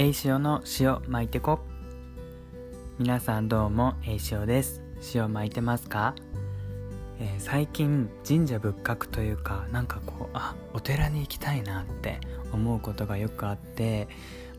[0.00, 1.58] 栄潮の塩巻いてこ。
[3.00, 4.80] 皆さんどうも栄潮です。
[5.12, 6.14] 塩巻いてますか、
[7.18, 12.20] えー、最近神社仏閣というかなんかこうあお寺に行きたいなって
[12.52, 14.06] 思うことがよくあって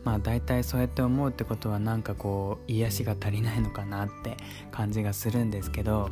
[0.04, 4.36] まあ大体そうやって思うってことはなんかこう癒しが足りないのかなって
[4.70, 6.10] 感じがするんですけど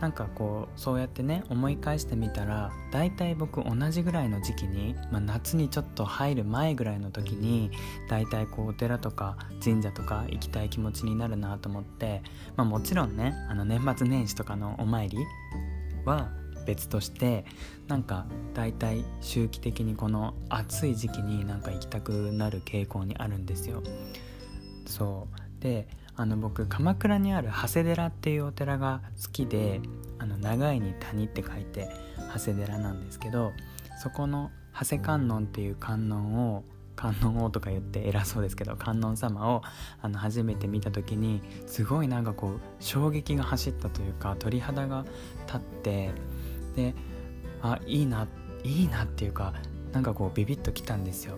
[0.00, 7.70] なんかこうそうやってね思い返してみたら大体僕同じぐらいの時期に、まあ、夏にちょっと入る前ぐらいの時に
[8.08, 12.22] 大体こうお寺とか神社とか行きたい気持ちになるなと思って、
[12.56, 15.18] まあ、もちろんねあの年末年始とかのお参り
[16.04, 16.30] は
[16.66, 17.44] 別として
[17.86, 23.82] なんか大体周期的にこの暑い時期になんか行きたくなる傾向にあるんですよ。
[24.86, 29.80] そうであの僕鎌倉にある長谷寺っていうお寺が好きで
[30.18, 31.90] あの長いに谷って書いて
[32.34, 33.52] 長谷寺なんですけど
[34.02, 36.64] そこの長谷観音っていう観音を
[36.96, 39.62] 観音王とか言って偉そうですけど観音様を
[40.00, 45.04] あの初めて見た時にすごいなんかこう衝撃が走ったというか鳥肌が
[45.46, 46.10] 立って
[46.74, 46.94] で
[47.62, 48.26] あいいな
[48.64, 49.52] いいなっていうか
[49.92, 51.36] なんかこうビビッときたんですよ。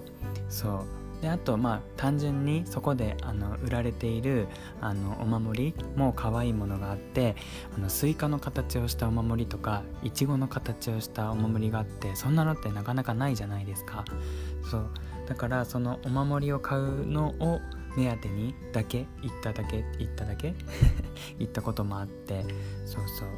[0.49, 0.98] そう。
[1.21, 4.47] であとまあ単純にそこであの売られている
[4.81, 7.35] あのお守りも可愛いものがあって
[7.77, 14.05] あのスイカの形をしたお守りとかいちごの形をしたお守りがあってそんなのってなかなかないじゃないですか。
[14.71, 14.91] そう。
[15.27, 17.61] だからそのお守りを買うのを
[17.97, 20.55] 目当てにだけ行っただけ行っただけ
[21.39, 22.45] 行ったこともあって。
[22.87, 23.29] そうそう。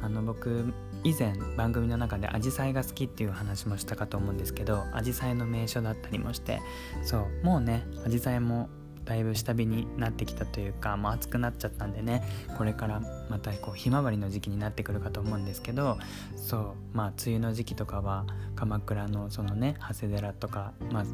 [0.00, 0.72] あの僕
[1.04, 6.60] 以前番組の中でアジサイが好きっていう話もしたかと思うんですけどアジサイの名所だったりもして
[7.02, 8.68] そうもうねアジサイも
[9.08, 12.22] だいぶ下火になってきたというかもう暑くなっちゃったんでね
[12.58, 15.98] これからまたこうひまわりの時期になってくるかと思うんですけど
[16.36, 16.58] そ
[16.92, 21.04] うまあ梅雨の時期とかは鎌倉のそのね長谷寺とか、まあ、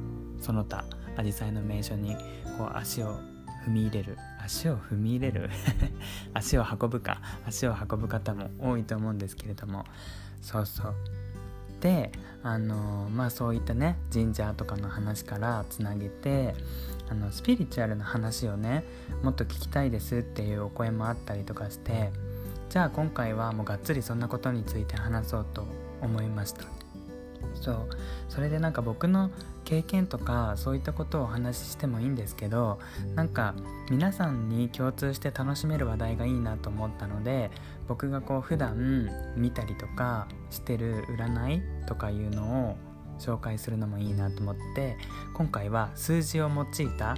[0.41, 0.84] その他
[1.16, 2.16] アジサイの名所に
[2.58, 3.20] こう足を
[3.66, 4.18] 踏み入れる。
[4.42, 5.50] 足を踏み入れる。
[6.34, 7.20] 足を運ぶか。
[7.47, 9.84] 足を運ぶ方も多いと思うんですけれども。
[10.41, 10.94] そうそう。
[11.84, 12.10] で
[12.42, 16.54] あのまあそういったね神社とかの話からつなげて
[17.10, 18.84] あのスピリチュアルな話をね
[19.22, 22.10] もっと聞きたいですっていうお声もあったりとかして
[22.70, 25.66] じゃあ今回はもうがっつりそんなことについて話そうと
[26.00, 26.64] 思いました
[27.55, 27.88] そう。
[28.28, 29.31] それでなんか僕の
[29.65, 32.78] 経験とかそういったことをお話ししてもいいんですけど
[33.15, 33.55] なんか
[33.91, 37.50] 皆さんに共通して楽しめる話題がいいなと思ったので
[37.88, 42.77] 僕がこう普段見たりとかしてる占いとかいうのを
[43.19, 44.97] 紹介するのもいいなと思って
[45.34, 47.16] 今回は数字を用いた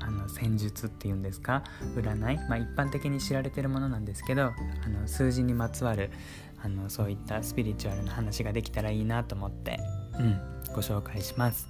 [0.00, 1.64] あの戦術っていうんですか
[1.96, 6.10] 占い、まあ、一般的に知られてるものなんですけどあの数字にまつわる
[6.64, 9.78] あのそういったスピリチュアルな話ができたらいいなと思って、
[10.18, 10.40] うん、
[10.74, 11.68] ご紹介します。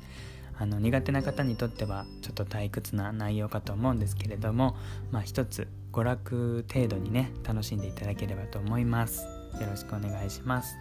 [0.57, 4.77] あの苦手な方にとってはちょっと退屈な内容かと思うんですけれども
[5.11, 9.27] まあ一つ娯楽程度にね楽しんでいただければと思います。
[9.61, 10.77] よろしくお願いします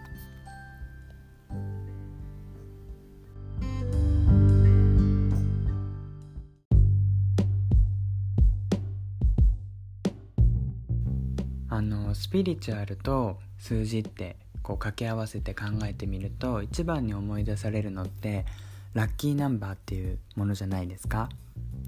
[12.14, 18.46] スピリチュアルと数字ってこう掛け合わせて考えてみると一番に思い出されるのって
[18.94, 21.28] ラッキーナンバーっていうものじゃないですか？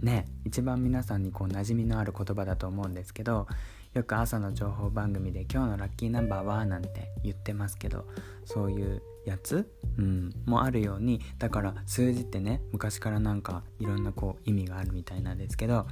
[0.03, 3.47] ね一番皆さんにこう馴染みのある言葉だと思うんですけど
[3.94, 8.04] よく朝の情報番組で「今日のラッキーナンバーは?」なんて言ってますけど
[8.44, 15.86] そういうやつ、うん、もあるようにだから数字ってね昔からなんかいろんなこう意味があるみたいなんですけど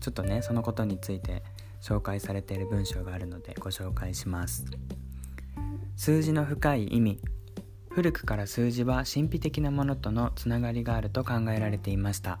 [0.00, 1.42] ちょっとねそのことについて
[1.86, 4.64] 紹介されている文章があるのでご紹介します。
[5.94, 7.20] 数字の深い意味。
[7.90, 12.40] 古くから数字は神秘的なものとのつながりがあると考えられていました。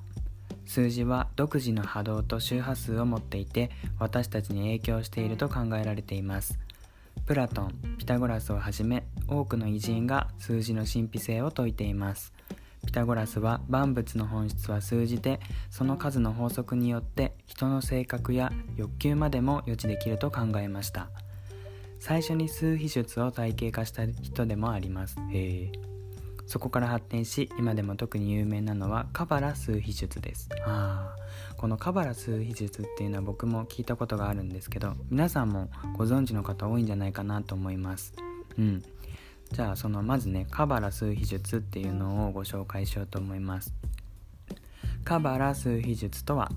[0.66, 3.70] 数字は独自の波動と周波数を持っていて
[4.00, 6.58] 私たちに影響していると考えられています。
[7.24, 12.32] プラトンピタゴラスをはじめ多くの偉人が数字の神秘性を説いています。
[12.84, 15.40] ピタゴラスは万物の本質は数字で
[15.70, 21.10] その数の法則によって人の性格や欲求までも予知できると考えました。
[21.98, 25.16] 最初に数秘術を体系化した人でもあります。
[25.32, 25.72] へ
[26.46, 30.48] そこから発展し今でも特に有名なのはカバラ数秘術です。
[30.64, 31.16] あ
[31.56, 38.14] このカバラ数秘術っていうのは僕も聞いたことがあるんですけど皆さんもご存知の方多いんじゃないかなと思います。
[38.58, 38.82] うん。
[39.52, 43.74] じゃあそのまずねカバラ数秘術っていうのをご紹介しようと思います。
[45.04, 46.50] カバラ数秘術とは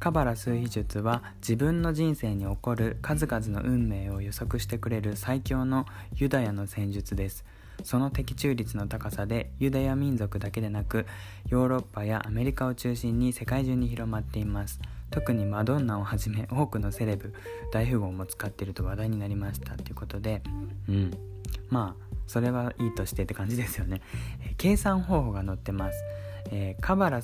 [0.00, 7.44] カバラ数秘術は自分の人生に起こる数々の運命を予測してくれる最強のユダヤの戦術です。
[7.84, 11.06] その的中率の高さでユダヤ民族だけでなく
[11.48, 14.80] ヨーロッパやアメリカを中心に世界中に広まっています。
[15.10, 17.32] 特にマドンナをはじめ多くのセレブ
[17.72, 20.42] 大富豪も使っていると話題になりましたということで
[20.88, 21.37] うん。
[21.70, 24.02] まあそれはいいとしてって感じですよね、
[24.44, 26.04] えー、計算方法が載ってます、
[26.50, 27.22] えー、カバラ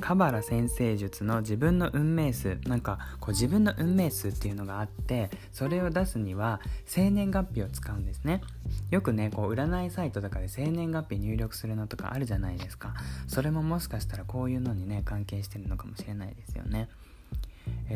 [0.00, 8.40] カバラ先生術の自分の運命数なんかこう自分の運命数っていうのがあってそれを出すには生年月日を使うんですね。
[8.90, 12.94] よくねこう占いサイトとかで生年月日入力するのとかあるじゃないですか。
[13.26, 16.88] それももしかしたらこういうのにね関係してるのかもしれないですよね。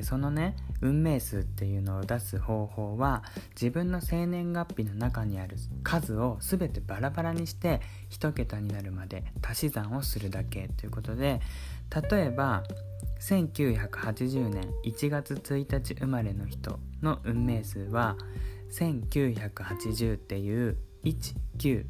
[0.02, 7.80] そのね運命数っていうのを出す方法は自分の生年月日の中にある数を全てバラバラにして
[8.10, 11.40] 1桁になるまで足し算をするだけということで
[12.10, 12.62] 例えば
[13.20, 18.16] 1980年1月1日生まれの人の運命数は
[18.72, 21.84] 1980っていう1980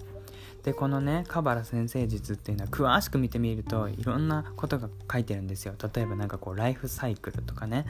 [0.64, 5.76] でこのねカバラ先生術っていうのは詳しく見てみるといろんなことが書いてるんですよ。
[5.94, 7.86] 例えば何かこうライフサイクルとかね。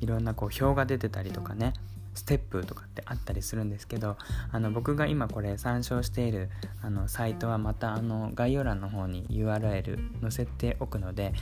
[0.00, 1.72] いろんなこう表が出てたりとかね。
[2.14, 4.16] ステップとかってあったりするんですけど
[4.50, 6.50] あの僕が今これ参照している
[6.82, 11.32] あのサイトはまたあの概要欄の方に URL 載せておくので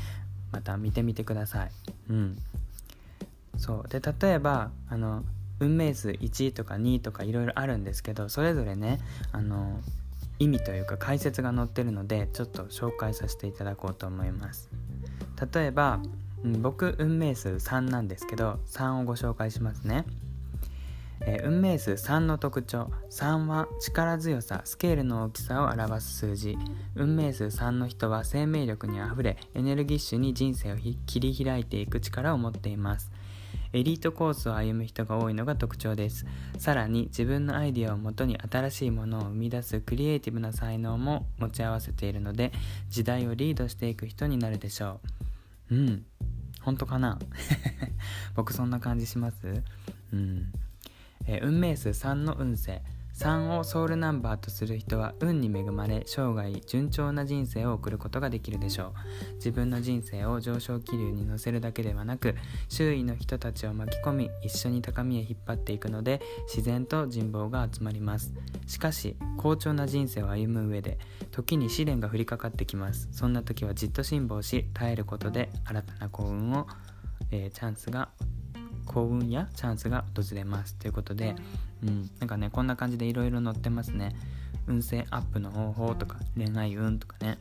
[0.52, 1.70] また見てみてください。
[2.10, 2.38] うん、
[3.56, 3.88] そう。
[3.88, 5.24] で例えばあの
[5.60, 8.98] 運命数1とか2とかいろいろあるんですけどそれぞれね
[9.32, 9.80] あの
[10.38, 14.70] 意味というか解説が載ってるのでちょっと紹介させていただこうと思います。
[15.52, 16.00] 例えば、
[16.60, 20.04] 僕運命数3なんですけど3をご紹介しますね。
[21.22, 22.90] えー、運命数3の特徴。
[23.10, 26.56] 3は力強さスケールの大きさを表す数字。
[26.94, 33.10] 運命数3の人は生命力にあふれエネルギッシュに人生を切り開いていく力を持っています。
[33.72, 36.26] エリートコースを歩む人が多いのが特徴です。
[36.58, 42.52] さらに自分のアイデアをもとに新しいものを生み出すクリエイティブな才能も持ち合わせているので
[42.88, 45.00] 時代をリードしていく人になるでしょ
[45.70, 45.74] う。
[45.76, 46.04] うん。
[46.62, 47.18] 本当かな？
[48.34, 49.62] 僕そんな感じします？
[50.12, 50.52] うん。
[51.30, 52.82] えー、運命数3の運勢。
[53.12, 58.94] 3をソウルナンバーとする人は運に恵まれ生涯順調な人生を送ることができるでしょ
[59.32, 59.34] う。
[59.34, 62.34] 自分の人生を上昇気流に乗せるだけではなく
[62.68, 68.32] 周囲の人たちを巻き込み一緒に高みへ引っ張っていくので自然と人望が集まります。
[68.66, 70.98] しかし好調な人生を歩む上で
[71.30, 73.08] 時に試練が降りかかってきます。
[73.12, 76.66] そんな時はじっと辛抱し耐えることで新たな幸運を、
[77.32, 78.08] えー、チャンスが
[78.90, 81.36] 幸運やチャンスが訪れますということで、
[81.84, 84.16] うん、なんかねこんな感じでいろいろ載ってますね。
[84.66, 87.38] 運勢アップの方法とか恋愛運とかね。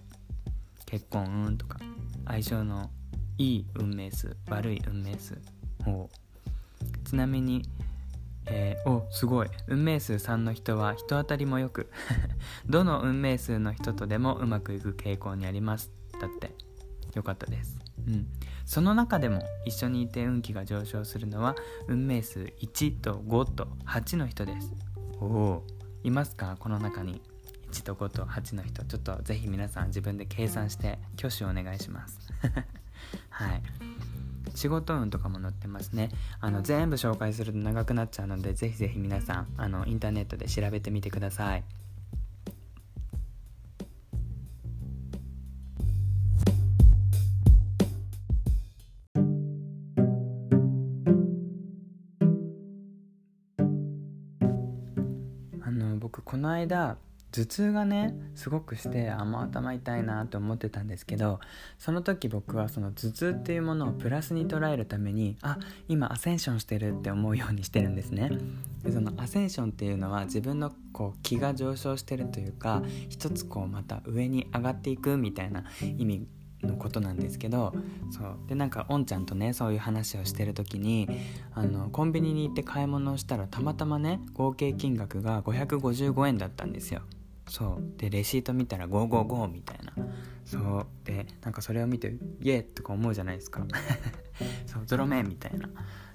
[0.86, 1.80] 結婚運とか
[2.28, 2.92] 相性の
[3.40, 5.42] いい運命数悪い運命数
[5.88, 6.08] を。
[7.04, 7.64] ちなみに
[8.46, 9.48] えー、おすごい。
[9.68, 11.90] 運命数3の人は人当たりもよく
[12.70, 15.92] どの運命数の人とでもうまくいく傾向にあります。
[16.22, 16.54] だって
[17.16, 18.28] よかったですうん。
[18.66, 21.56] その中でも一緒にいて運気が上昇するのは
[21.88, 24.74] 運命数1と5と8の人です。
[25.20, 25.64] おお。
[26.04, 26.58] いますか？
[26.60, 27.22] この中に。
[27.72, 28.84] 1と5と8の人。
[28.84, 32.20] ちょっとぜひ皆さん自分で計算して挙手お願いします。
[33.30, 33.62] はい。
[34.56, 36.10] 仕事運とかも載ってますね。
[36.40, 41.64] あの全部紹介すると長くなっちゃうのでぜひぜひ皆さんあのインターネットで調べてみてください
[56.50, 56.98] の間
[57.32, 61.40] 頭痛がねすごくしてあもう頭痛いなと思ってたんですけど
[61.78, 68.32] その時僕はその頭痛っていうものをプラスに捉えるためにあ今アセンションしてるって思うようにしてるんですね。
[68.84, 75.66] でそのアセンションっていうのは自分のこう気が上昇してるというか一つこうまた上に上がっていくみたいな
[75.98, 76.26] 意味
[76.64, 77.74] のことなんですけど
[78.12, 78.38] そう。
[78.48, 81.08] でなんかおんちゃんとねそういう話をしてる時に
[81.54, 87.02] あのコンビニに行って買い物をしたらたまたまね合計金額が555円だったんですよ。
[87.48, 87.98] そう。
[87.98, 89.94] でレシート見たら555みたいな。
[90.46, 90.88] そう。
[91.04, 93.66] でなんかそれを見てイエーとか思うじゃないですか。
[94.68, 94.86] そう。
[94.86, 95.70] ゾロ目みたいな。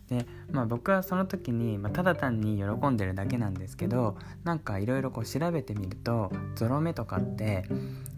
[0.08, 7.64] でまあ僕はその時に、まあ、ただ単に喜んでるだけなんですけどなんかいろいろ調べてみるとゾロ目とかって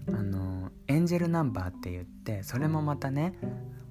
[0.09, 3.35] あのエンジェルナンバーって言ってそれもまたね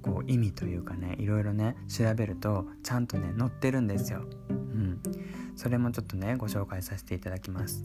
[0.02, 4.24] こう意味というかねいろいろね調べるとちゃんとね載ってるんですよ。
[4.50, 5.02] うん、
[5.56, 7.84] それもちょっとねご紹介させていただきます。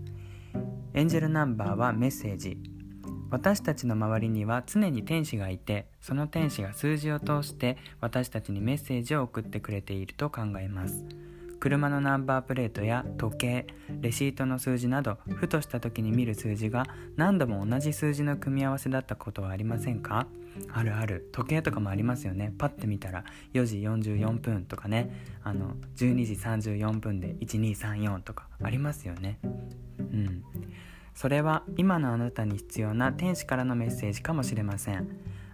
[0.93, 2.59] エンジェルナンバーはメッセージ
[3.30, 11.04] 私たちの周りには常に天使がいてその天使が数字を通して私たちにメッセージを送ってくれていると考えます。
[11.60, 13.66] 車のナンバープレートや時計
[14.00, 20.26] レシートの数字などふとした時に見る数字が何度も同じ数字の組み合わせだったことはありませんか？
[20.72, 21.28] あるある。
[21.32, 22.54] 時計とかもありますよね。
[22.56, 25.10] パッて見たら4時44分とかね。
[25.44, 29.38] あの12時34分で1234とかありますよね。
[29.99, 30.42] うん。
[31.14, 35.09] それは今のあなたに必要な天使からのメッセージかもしれません。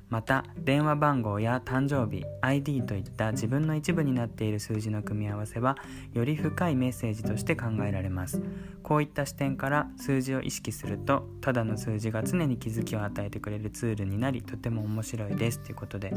[0.09, 5.77] また電話番号や誕生日 ID といった自分の一部になっている数字の組み合わせは
[6.13, 8.41] より深いメッセージとして考えられます。
[8.85, 15.59] こういった視点から数字を意識するとただの数字が常に気づきを与えてくれるツールになりとても面白いです。
[15.59, 16.13] ということで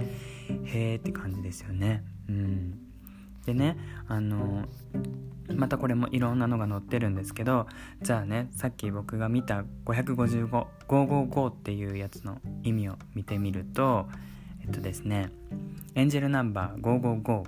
[0.66, 2.04] へーって感じですよね。
[2.30, 2.59] うん。
[3.50, 3.78] でね
[4.08, 4.66] あの
[5.56, 7.66] またこれもいろんなのが載ってるんですけど
[8.04, 14.08] じゃあねさっき僕が見た555555っていうやつの意味を見てみると
[14.62, 15.32] えっとですね
[15.96, 17.44] エンジェルナンバー555、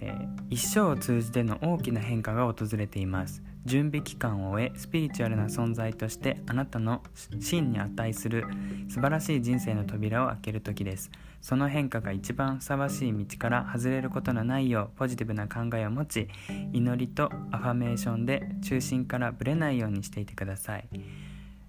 [0.00, 3.44] えー、一生を通じての大きな変化が訪れています。
[3.64, 7.02] 準備期間を終えスピリチュアルな存在としてあなたの
[7.38, 8.46] 真に値する
[8.88, 11.10] 素晴らしい人生の扉を開ける時です。
[11.40, 16.28] その変化が一番ふさわしい道から外れることのないようポジティブな考えを持ち
[16.72, 20.88] 祈りとアファメーションで中心からぶれないようにしていてください。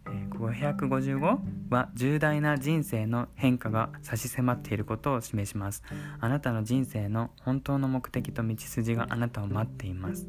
[0.06, 5.84] 555は重大な人生の変化が差し迫っていることを示します。
[6.20, 10.28] あなたの人生の本当の目的と道筋があなたを待っています。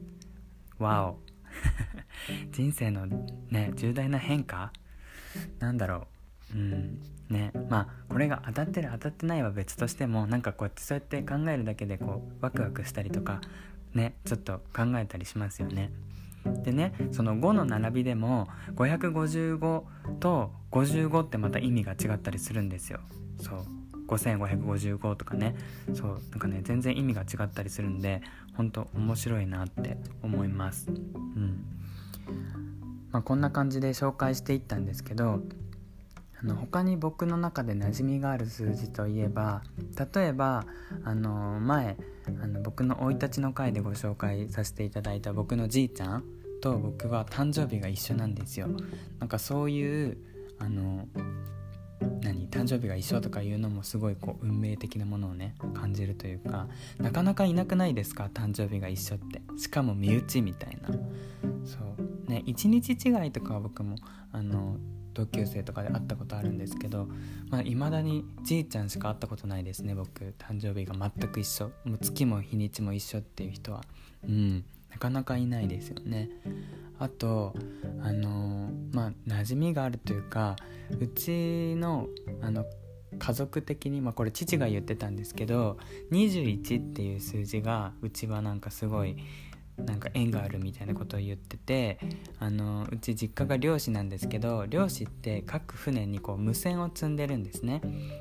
[0.79, 1.32] わお。
[2.53, 3.07] 人生の
[3.51, 4.73] ね重大な変化？
[5.59, 6.07] なんだろ
[6.55, 6.59] う？
[6.59, 13.41] うんねまあこれが当たってる当たってないは別としてもなんかこうやってそうやって考えるだけでこうワクワクしたりとか
[13.95, 15.91] ねちょっと考えたりしますよね。
[16.65, 19.85] でねその5の並びでも555
[20.19, 23.01] と55ってまた意味が違ったりするんですよ。
[23.39, 23.65] そう
[24.17, 25.55] 5555とかね。
[25.95, 28.23] そうなんかね全然意味が違ったりするんで
[28.57, 30.89] ほんと面白いなって思います。
[30.89, 31.65] うん。
[33.13, 35.41] まあ、こんな感じで紹介していったんですけど
[36.43, 39.63] あの他に僕の中で馴染みがある数字といえば
[40.15, 40.65] 例えば
[41.05, 41.97] あの前
[42.43, 46.25] あの僕の生い立ちの回でご紹介させていただいた僕のじいちゃん
[46.61, 48.69] と僕は誕生日が一緒なんですよ。
[49.19, 50.17] なんかそういう
[50.59, 51.07] あの
[52.63, 58.31] 誕生日が一緒とかいうのもすごいこう運命的なものをね感じるというかなかなかいなくないですか？
[58.33, 59.43] 誕生日が一緒って。
[59.59, 60.89] しかも身内みたいな。
[61.65, 61.79] そ
[62.29, 62.31] う。
[62.31, 63.97] ね一日違いとかは僕も
[64.31, 64.77] あの
[65.13, 70.35] 同級生とかで会ったことあるんですけどいまあ、未だにじいちゃんしか会ったことないですね僕。
[70.39, 71.73] 誕生日が全く一緒。
[71.85, 73.83] もう月も日にちも一緒っていう人は。
[74.23, 74.65] うん。
[74.93, 76.31] なかなかいないですよね。
[76.99, 77.55] あと
[78.01, 80.57] あの、まあ馴染みがあるというか
[81.01, 82.07] うちの
[82.41, 82.65] あの
[83.19, 85.77] 家族的に、まあ、これ父が言ってたんですけど
[86.11, 89.17] 21っていう数字がうちはなんかすごい
[89.83, 91.99] なんか縁があるみたいなことを言ってて
[92.39, 97.81] あのうち実家が漁師なんですけど漁師って各船にこう無線を積んでるんですね。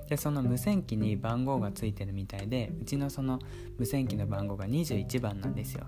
[0.09, 3.39] でその無線機に番号がついてるみたいでうちのその
[3.77, 5.85] 無線機の番号が21番なんですよ。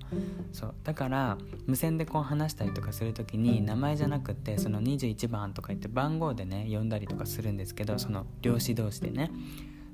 [0.51, 0.75] そう。
[0.83, 9.31] だから無線でこう話したりとかする時に名前じゃなくってその21番とか言って番号でね呼んだりとかするんですけどその漁師同士でね。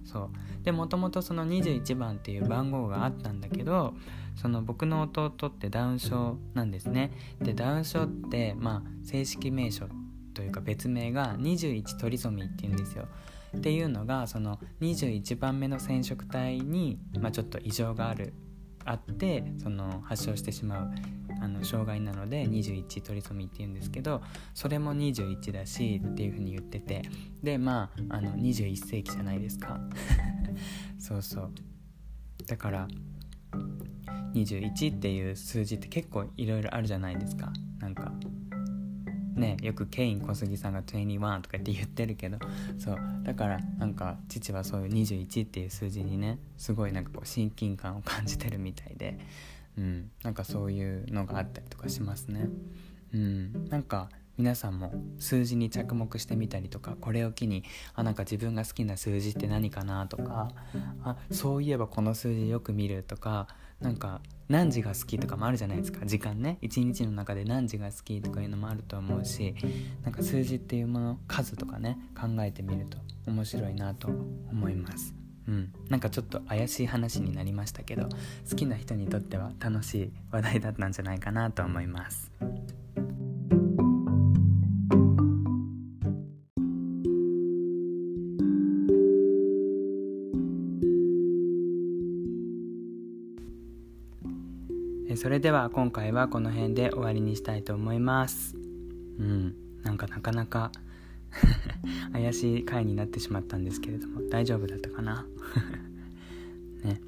[0.06, 0.63] そう。
[0.63, 3.94] でもともとその21番っていう番号があったんだけど
[4.36, 7.12] その僕の弟ってダウン症なんですね。
[7.41, 9.88] でダウン症ってまあ正式名称
[10.34, 13.08] というか別名が21トリソミっていうんですよ。
[13.56, 18.34] っていうのがその21番目の染色体に、まあ、ちょっと異常がある
[18.86, 20.91] あってその発症してしまう。
[21.41, 24.22] あの障害なので21トリソミーっていうんですけど
[24.53, 27.03] それも21だしっていうふうに言ってて。
[27.43, 29.79] でまああの21世紀じゃないですか。
[31.00, 31.51] そうそう。
[32.46, 32.88] だから
[34.34, 37.51] 21っていう数字って結構いろいろあるじゃないですか。
[37.79, 38.12] なんか
[39.36, 42.38] ねよくケイン小杉さんが21とかって言ってるけど。
[42.77, 42.98] そう。
[43.24, 49.17] だからなんか父はそういう21っていう数字にねすごいなんかこう親近感を感じてるみたいで
[49.79, 50.12] うん。
[50.24, 52.50] なんかそういうのがあったりとかしますね。
[53.13, 53.69] うん。
[53.69, 60.50] なんか皆さんも数字に着目してみたりとかこれを機にあなんか自分が好きな数字って何かなとか
[61.03, 63.48] あそういえばこの数字よく見るとか
[63.81, 66.05] なんか何時が好きとかもあるじゃないですか。
[66.05, 66.57] 時間ね。
[66.62, 69.55] 一日の中で何時が好きとかいうのもあると思うし
[70.03, 75.19] なんか数字っていうもの数とかね考えてみると面白いなと思います。
[75.50, 78.08] うん、なんかちょっと怪しい話になりましたけど
[78.48, 82.32] 好きな人にとっては楽しい話題だったんじゃないかなと思います。
[95.15, 98.56] それでは今回はこの辺で終わりにしたいと思います。
[98.56, 99.56] うん。
[99.84, 100.72] なんかなかなか
[102.13, 105.25] 怪しい回になってしまったんですけれども大丈夫だったかな？
[106.83, 107.01] ね。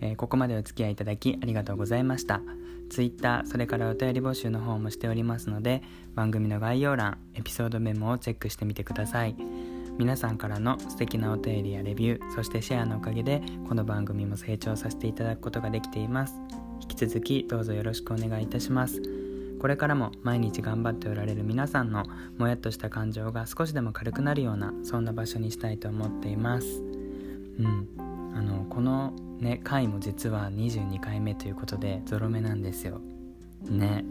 [0.00, 2.42] えー、ここまでお付き合いいただきありがとうございました。
[2.90, 5.82] Twitter それからお便り募集の方もしておりますので
[6.14, 9.36] 番組の概要欄エピソードメモをチェックしてみてください。
[9.96, 16.34] 皆さんからの素敵なお便りやレビューそしてシェアのおかげでこの番組も成長させていただくことができています。
[16.82, 19.23] 引き続きどうぞよろしくお願いいたします。
[19.64, 22.04] これからも毎日頑張っておられる皆さんの
[22.36, 26.66] もやっとした感情が少しでも軽くなるようなそんな場所にしたいと思っています。
[27.58, 27.88] うん。
[28.36, 33.00] あのこのね回も実は22回目ということでゾロ目なんですよ。
[33.62, 34.04] ね。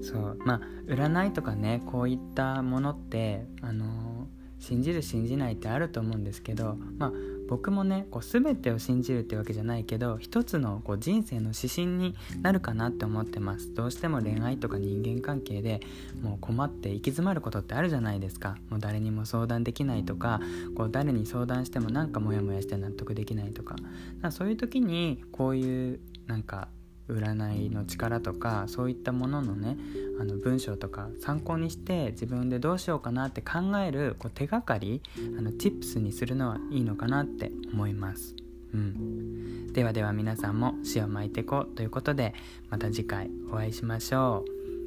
[0.00, 0.38] そう。
[0.44, 4.28] まあ占いとかねこういったものってあの
[4.60, 7.12] 信じる信じないってあると思うんですけどまあ
[7.48, 13.74] 僕もねこう全てを信じるってわけじゃないけど一つのこう人生の指針になるかなって思ってます。
[13.74, 15.80] どうしても恋愛とか人間関係で
[16.22, 18.56] もう困って行き詰まることってあるじゃないですか。
[18.70, 20.40] もう誰にも相談できないとか
[20.74, 23.74] こう誰に相談してもなんかモヤモヤして納得できないとか。
[24.22, 26.68] かそういう時にこういうなんか
[27.08, 29.76] 占いの力とかそういったもののね
[30.20, 35.02] あの文章とか参考にして自分でどうしようかなって考えるこう手がかり
[35.38, 38.34] あのチップスにするのはいいのかなって思います。
[38.72, 42.34] うん、ではでは皆さんも塩巻いてこうということで
[42.70, 44.44] また次回お会いしましょ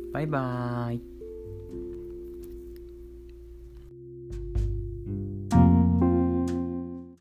[0.09, 0.11] う。
[0.13, 1.16] バイバーイ。